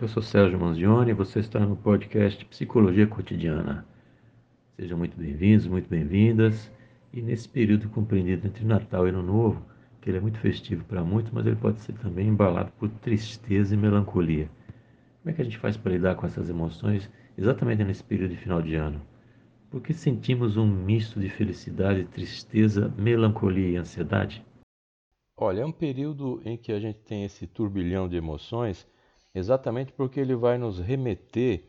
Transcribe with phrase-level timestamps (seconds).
[0.00, 3.86] Eu sou Sérgio Manzioni e você está no podcast Psicologia Cotidiana.
[4.74, 6.72] Sejam muito bem-vindos, muito bem-vindas.
[7.12, 9.62] E nesse período compreendido entre Natal e Ano Novo,
[10.00, 13.74] que ele é muito festivo para muitos, mas ele pode ser também embalado por tristeza
[13.74, 14.48] e melancolia.
[15.20, 18.38] Como é que a gente faz para lidar com essas emoções exatamente nesse período de
[18.38, 19.02] final de ano?
[19.70, 24.42] Porque sentimos um misto de felicidade, tristeza, melancolia e ansiedade?
[25.36, 28.88] Olha, é um período em que a gente tem esse turbilhão de emoções,
[29.34, 31.64] exatamente porque ele vai nos remeter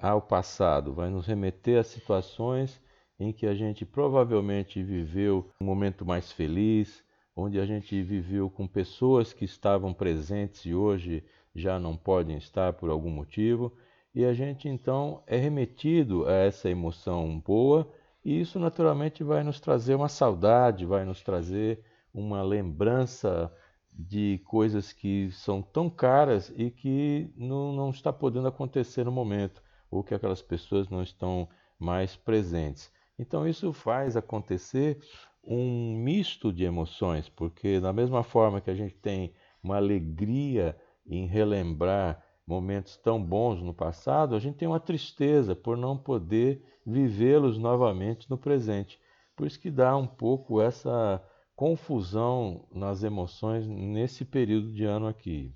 [0.00, 2.80] ao passado, vai nos remeter a situações
[3.18, 7.02] em que a gente provavelmente viveu um momento mais feliz,
[7.34, 11.24] onde a gente viveu com pessoas que estavam presentes e hoje
[11.54, 13.72] já não podem estar por algum motivo
[14.16, 17.86] e a gente então é remetido a essa emoção boa,
[18.24, 23.52] e isso naturalmente vai nos trazer uma saudade, vai nos trazer uma lembrança
[23.98, 29.62] de coisas que são tão caras e que não, não está podendo acontecer no momento,
[29.90, 32.92] ou que aquelas pessoas não estão mais presentes.
[33.18, 35.00] Então isso faz acontecer
[35.42, 41.26] um misto de emoções, porque da mesma forma que a gente tem uma alegria em
[41.26, 47.58] relembrar momentos tão bons no passado, a gente tem uma tristeza por não poder vivê-los
[47.58, 49.00] novamente no presente.
[49.34, 51.22] Por isso que dá um pouco essa
[51.56, 55.52] confusão nas emoções nesse período de ano aqui.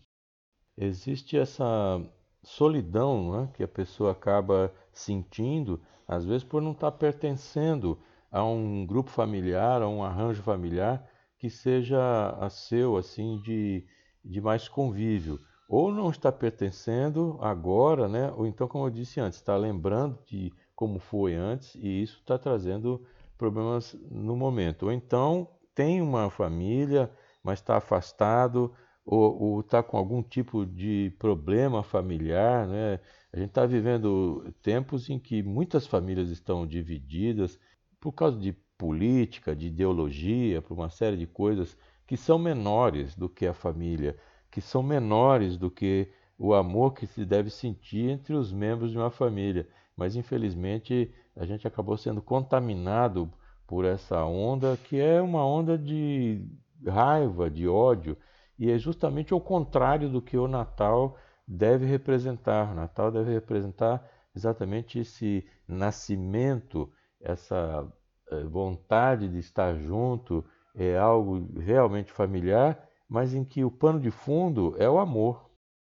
[0.77, 2.03] Existe essa
[2.43, 5.79] solidão né, que a pessoa acaba sentindo,
[6.09, 8.01] às vezes por não estar pertencendo
[8.33, 11.07] a um grupo familiar, a um arranjo familiar
[11.39, 13.87] que seja a seu, assim, de,
[14.25, 15.39] de mais convívio
[15.71, 18.33] ou não está pertencendo agora, né?
[18.33, 22.37] ou então, como eu disse antes, está lembrando de como foi antes e isso está
[22.37, 23.07] trazendo
[23.39, 24.87] problemas no momento.
[24.87, 25.49] Ou então
[25.81, 27.11] tem uma família,
[27.43, 28.71] mas está afastado,
[29.03, 32.69] ou está com algum tipo de problema familiar.
[32.69, 33.01] Né?
[33.33, 37.59] A gente está vivendo tempos em que muitas famílias estão divididas
[37.99, 41.75] por causa de política, de ideologia, por uma série de coisas
[42.07, 44.15] que são menores do que a família
[44.51, 48.99] que são menores do que o amor que se deve sentir entre os membros de
[48.99, 49.67] uma família.
[49.97, 53.33] Mas infelizmente a gente acabou sendo contaminado
[53.71, 56.45] por essa onda que é uma onda de
[56.87, 58.19] raiva, de ódio,
[58.59, 61.17] e é justamente o contrário do que o Natal
[61.49, 62.73] deve representar.
[62.73, 64.05] O Natal deve representar
[64.37, 66.93] exatamente esse nascimento,
[67.23, 67.87] essa
[68.31, 70.45] eh, vontade de estar junto,
[70.75, 75.51] é algo realmente familiar mas em que o pano de fundo é o amor.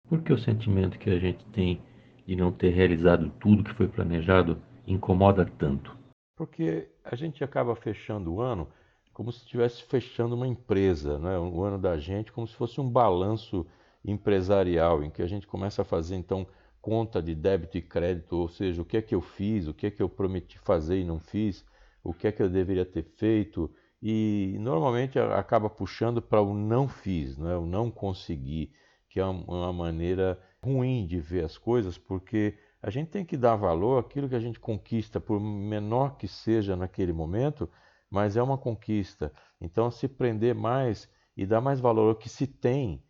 [0.07, 1.81] Por que o sentimento que a gente tem
[2.27, 5.96] de não ter realizado tudo que foi planejado incomoda tanto?
[6.37, 8.69] Porque a gente acaba fechando o ano
[9.17, 11.39] como se estivesse fechando uma empresa, né?
[11.39, 13.67] o ano da gente, como se fosse um balanço
[14.05, 16.47] empresarial, em que a gente começa a fazer então
[16.83, 19.87] conta de débito e crédito, ou seja, o que é que eu fiz, o que
[19.87, 21.65] é que eu prometi fazer e não fiz,
[22.05, 23.71] o que é que eu deveria ter feito,
[24.03, 27.57] e normalmente acaba puxando para o não fiz, não é?
[27.57, 28.71] o não consegui,
[29.09, 32.55] que é uma maneira ruim de ver as coisas, porque
[32.87, 36.77] a gente tem que dar valor àquilo que a gente conquista, por menor que seja
[36.77, 37.69] naquele momento,
[38.09, 39.33] mas é uma conquista.
[39.61, 43.03] Então, se prender mais e dar mais valor ao que se tem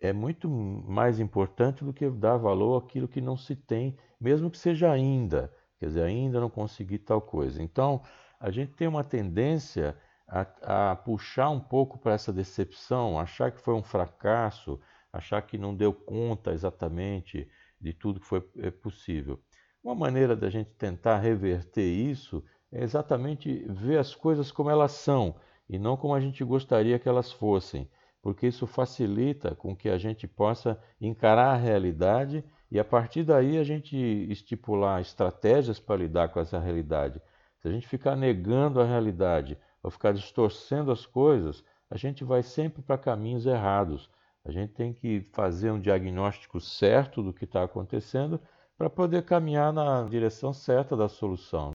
[0.00, 4.58] é muito mais importante do que dar valor àquilo que não se tem, mesmo que
[4.58, 5.54] seja ainda.
[5.78, 7.62] Quer dizer, ainda não consegui tal coisa.
[7.62, 8.02] Então,
[8.40, 9.96] a gente tem uma tendência
[10.26, 14.80] a, a puxar um pouco para essa decepção, achar que foi um fracasso,
[15.12, 17.48] achar que não deu conta exatamente
[17.82, 19.40] de tudo que foi é, possível.
[19.82, 25.34] Uma maneira da gente tentar reverter isso é exatamente ver as coisas como elas são
[25.68, 27.90] e não como a gente gostaria que elas fossem,
[28.22, 33.58] porque isso facilita com que a gente possa encarar a realidade e a partir daí
[33.58, 33.96] a gente
[34.30, 37.20] estipular estratégias para lidar com essa realidade.
[37.60, 42.42] Se a gente ficar negando a realidade ou ficar distorcendo as coisas, a gente vai
[42.42, 44.08] sempre para caminhos errados.
[44.44, 48.40] A gente tem que fazer um diagnóstico certo do que está acontecendo
[48.76, 51.70] para poder caminhar na direção certa da solução.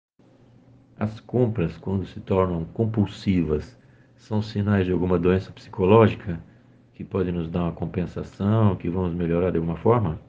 [0.98, 3.78] As compras, quando se tornam compulsivas,
[4.16, 6.42] são sinais de alguma doença psicológica
[6.96, 10.20] que pode nos dar uma compensação, que vamos melhorar de alguma forma?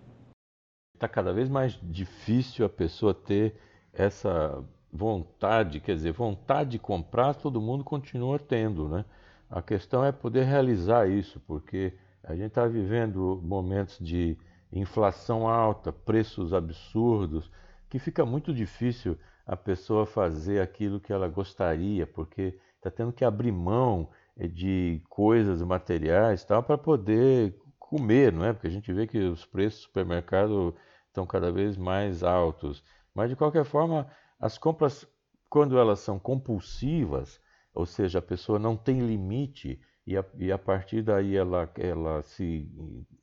[0.94, 3.54] Está cada vez mais difícil a pessoa ter
[3.92, 4.62] essa
[4.92, 9.04] vontade, quer dizer, vontade de comprar, todo mundo continua tendo, né?
[9.48, 11.94] A questão é poder realizar isso, porque
[12.26, 14.36] a gente está vivendo momentos de
[14.72, 17.50] inflação alta, preços absurdos,
[17.88, 23.24] que fica muito difícil a pessoa fazer aquilo que ela gostaria, porque está tendo que
[23.24, 28.52] abrir mão eh, de coisas materiais tal para poder comer, não é?
[28.52, 30.74] Porque a gente vê que os preços do supermercado
[31.06, 32.82] estão cada vez mais altos.
[33.14, 35.06] Mas de qualquer forma, as compras,
[35.48, 37.40] quando elas são compulsivas,
[37.72, 42.22] ou seja, a pessoa não tem limite e a, e a partir daí ela, ela
[42.22, 42.68] se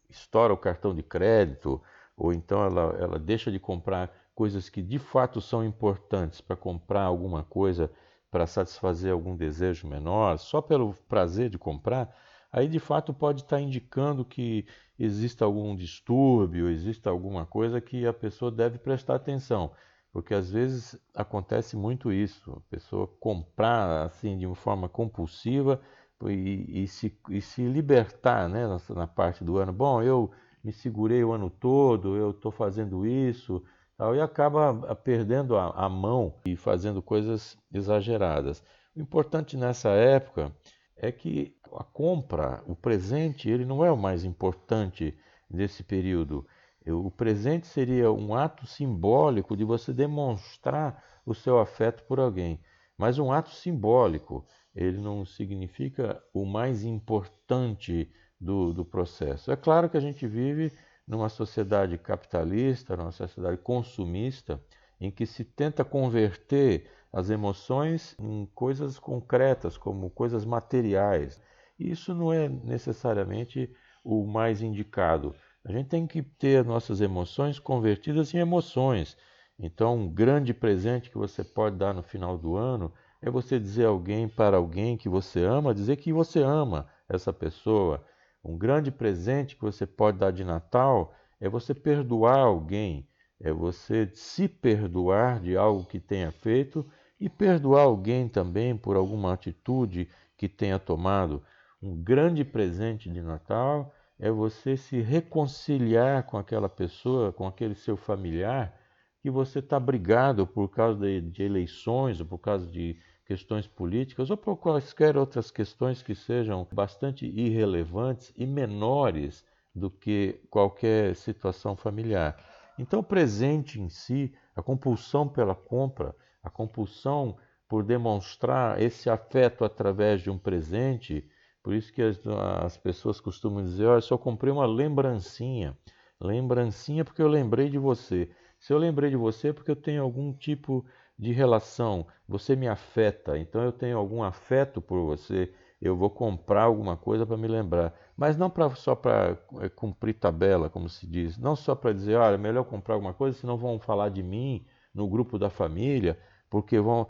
[0.10, 1.82] estoura o cartão de crédito,
[2.18, 7.04] ou então ela, ela deixa de comprar coisas que de fato são importantes para comprar
[7.04, 7.90] alguma coisa
[8.30, 12.16] para satisfazer algum desejo menor, só pelo prazer de comprar,
[12.52, 14.66] aí de fato pode estar indicando que
[14.98, 19.72] exista algum distúrbio, exista alguma coisa que a pessoa deve prestar atenção.
[20.12, 25.82] Porque às vezes acontece muito isso, a pessoa comprar assim de uma forma compulsiva
[26.30, 29.74] e, e, se, e se, libertar né, na, na, parte do ano.
[29.74, 30.32] Bom, eu
[30.64, 33.64] me segurei o ano todo, eu estou fazendo isso,
[33.98, 38.64] tal, e acaba perdendo a, a mão e fazendo coisas exageradas.
[38.96, 40.56] O importante nessa época
[40.96, 45.18] é que a compra, o presente, ele não é o mais importante
[45.50, 46.46] nesse período.
[46.86, 52.60] O presente seria um ato simbólico de você demonstrar o seu afeto por alguém,
[52.98, 59.52] mas um ato simbólico, ele não significa o mais importante do, do processo.
[59.52, 60.72] É claro que a gente vive
[61.08, 64.60] numa sociedade capitalista, numa sociedade consumista,
[65.00, 71.42] em que se tenta converter as emoções em coisas concretas, como coisas materiais.
[71.78, 73.70] Isso não é necessariamente
[74.04, 75.36] o mais indicado.
[75.64, 79.16] A gente tem que ter nossas emoções convertidas em emoções.
[79.58, 82.92] Então, um grande presente que você pode dar no final do ano
[83.24, 88.06] é você dizer alguém para alguém que você ama, dizer que você ama essa pessoa.
[88.44, 93.08] Um grande presente que você pode dar de Natal é você perdoar alguém,
[93.40, 96.86] é você se perdoar de algo que tenha feito
[97.18, 101.42] e perdoar alguém também por alguma atitude que tenha tomado.
[101.82, 107.96] Um grande presente de Natal é você se reconciliar com aquela pessoa, com aquele seu
[107.96, 108.78] familiar
[109.22, 114.30] que você está brigado por causa de, de, eleições ou por causa de questões políticas
[114.30, 119.44] ou por quaisquer outras questões que sejam bastante irrelevantes e menores
[119.74, 122.38] do que qualquer situação familiar.
[122.78, 127.38] Então, o presente em si, a compulsão pela compra, a compulsão
[127.68, 131.28] por demonstrar esse afeto através de um presente,
[131.64, 132.20] por isso que as,
[132.64, 135.78] as pessoas costumam dizer: Olha, só comprei uma lembrancinha.
[136.20, 138.30] Lembrancinha porque eu lembrei de você.
[138.60, 140.86] Se eu lembrei de você é porque eu tenho algum tipo
[141.18, 146.64] de relação, você me afeta, então eu tenho algum afeto por você, eu vou comprar
[146.64, 147.94] alguma coisa para me lembrar.
[148.16, 152.16] Mas não pra, só para é, cumprir tabela, como se diz, não só para dizer,
[152.16, 156.18] olha, é melhor comprar alguma coisa, senão vão falar de mim no grupo da família,
[156.50, 157.08] porque vão.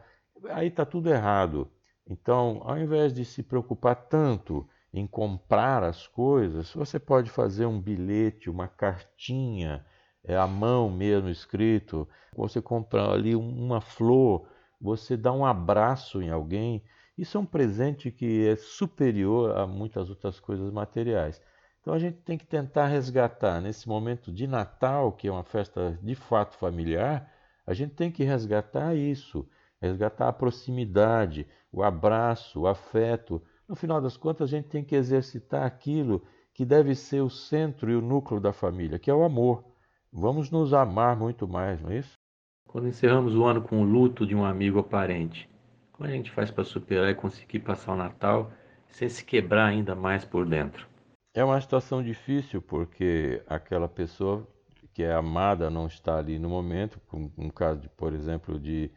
[0.49, 1.69] Aí está tudo errado.
[2.07, 7.79] Então, ao invés de se preocupar tanto em comprar as coisas, você pode fazer um
[7.79, 9.85] bilhete, uma cartinha,
[10.23, 12.07] é à mão mesmo escrito.
[12.35, 14.47] Você compra ali uma flor,
[14.79, 16.83] você dá um abraço em alguém.
[17.17, 21.41] Isso é um presente que é superior a muitas outras coisas materiais.
[21.81, 25.99] Então a gente tem que tentar resgatar nesse momento de Natal, que é uma festa
[26.01, 27.29] de fato familiar,
[27.65, 29.47] a gente tem que resgatar isso,
[29.81, 33.41] resgatar a proximidade, o abraço, o afeto.
[33.67, 37.89] No final das contas, a gente tem que exercitar aquilo que deve ser o centro
[37.91, 39.72] e o núcleo da família, que é o amor.
[40.15, 42.13] Vamos nos amar muito mais, não é isso?
[42.67, 45.49] Quando encerramos o ano com o luto de um amigo ou parente,
[45.91, 48.51] como a gente faz para superar e conseguir passar o Natal
[48.87, 50.87] sem se quebrar ainda mais por dentro?
[51.33, 54.47] É uma situação difícil porque aquela pessoa
[54.93, 57.01] que é amada não está ali no momento,
[57.35, 58.91] um caso, de, por exemplo, de,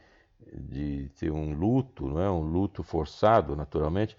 [0.52, 2.30] de ter um luto, não é?
[2.30, 4.14] um luto forçado, naturalmente,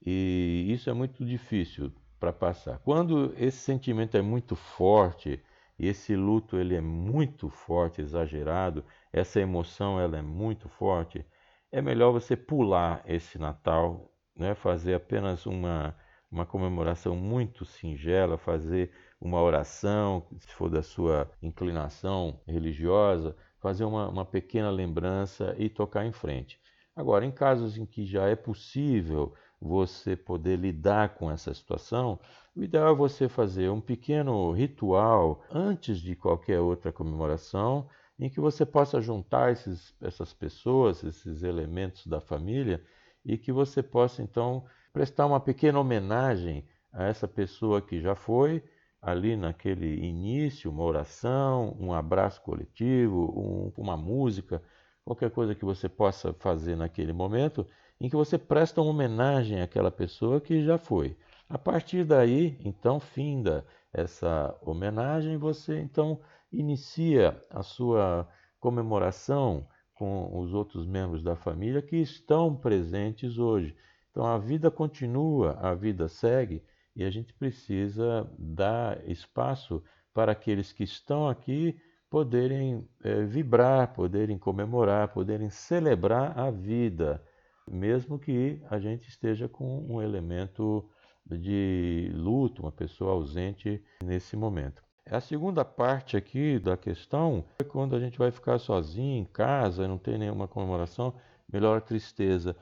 [0.00, 2.78] e isso é muito difícil para passar.
[2.78, 5.42] Quando esse sentimento é muito forte,
[5.78, 11.24] e esse luto ele é muito forte, exagerado, essa emoção ela é muito forte,
[11.70, 14.54] é melhor você pular esse Natal, né?
[14.54, 15.96] fazer apenas uma,
[16.30, 24.08] uma comemoração muito singela, fazer uma oração, se for da sua inclinação religiosa, fazer uma,
[24.08, 26.60] uma pequena lembrança e tocar em frente.
[26.96, 32.18] Agora, em casos em que já é possível você poder lidar com essa situação,
[32.54, 37.86] o ideal é você fazer um pequeno ritual antes de qualquer outra comemoração,
[38.18, 42.82] em que você possa juntar esses, essas pessoas, esses elementos da família,
[43.22, 48.64] e que você possa então prestar uma pequena homenagem a essa pessoa que já foi,
[49.02, 54.62] ali naquele início, uma oração, um abraço coletivo, um, uma música,
[55.06, 57.64] qualquer coisa que você possa fazer naquele momento,
[58.00, 61.16] em que você presta uma homenagem àquela pessoa que já foi.
[61.48, 66.20] A partir daí, então, finda essa homenagem, você então
[66.52, 73.76] inicia a sua comemoração com os outros membros da família que estão presentes hoje.
[74.10, 76.64] Então a vida continua, a vida segue
[76.96, 79.82] e a gente precisa dar espaço
[80.12, 81.78] para aqueles que estão aqui
[82.10, 87.22] poderem é, vibrar, poderem comemorar, poderem celebrar a vida,
[87.68, 90.88] mesmo que a gente esteja com um elemento
[91.26, 94.82] de luto, uma pessoa ausente nesse momento.
[95.08, 99.86] A segunda parte aqui da questão é quando a gente vai ficar sozinho em casa,
[99.86, 101.14] não tem nenhuma comemoração,
[101.52, 102.56] melhor a tristeza.